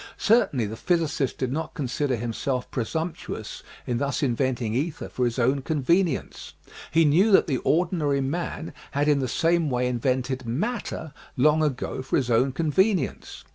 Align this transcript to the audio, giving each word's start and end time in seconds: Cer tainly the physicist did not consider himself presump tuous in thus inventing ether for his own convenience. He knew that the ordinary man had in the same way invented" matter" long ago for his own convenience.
Cer 0.17 0.47
tainly 0.51 0.67
the 0.67 0.75
physicist 0.75 1.37
did 1.37 1.51
not 1.53 1.75
consider 1.75 2.15
himself 2.15 2.71
presump 2.71 3.15
tuous 3.17 3.61
in 3.85 3.99
thus 3.99 4.23
inventing 4.23 4.73
ether 4.73 5.07
for 5.09 5.25
his 5.25 5.37
own 5.37 5.61
convenience. 5.61 6.53
He 6.89 7.05
knew 7.05 7.31
that 7.33 7.45
the 7.45 7.57
ordinary 7.57 8.19
man 8.19 8.73
had 8.93 9.07
in 9.07 9.19
the 9.19 9.27
same 9.27 9.69
way 9.69 9.85
invented" 9.87 10.43
matter" 10.67 11.13
long 11.45 11.61
ago 11.61 12.01
for 12.01 12.17
his 12.17 12.31
own 12.31 12.51
convenience. 12.51 13.43